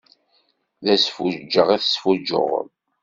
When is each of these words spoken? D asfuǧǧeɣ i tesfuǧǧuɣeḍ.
D 0.85 0.87
asfuǧǧeɣ 0.95 1.67
i 1.75 1.77
tesfuǧǧuɣeḍ. 1.83 2.67